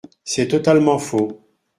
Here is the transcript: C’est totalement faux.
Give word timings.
C’est 0.23 0.47
totalement 0.47 0.97
faux. 0.97 1.45